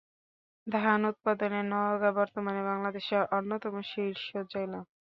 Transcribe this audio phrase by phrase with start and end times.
[0.67, 4.79] ধান উৎপাদনে নওগাঁ বর্তমানে বাংলাদেশের অন্যতম শীর্ষ জেলা।